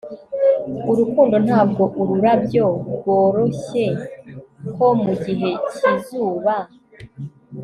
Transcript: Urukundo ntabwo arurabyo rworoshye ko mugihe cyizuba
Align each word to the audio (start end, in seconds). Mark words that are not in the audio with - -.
Urukundo 0.91 1.35
ntabwo 1.45 1.83
arurabyo 2.01 2.65
rworoshye 2.95 3.85
ko 4.75 4.85
mugihe 5.03 5.49
cyizuba 5.73 6.53